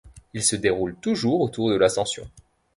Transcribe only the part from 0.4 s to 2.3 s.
se déroule toujours autour de l'Ascension.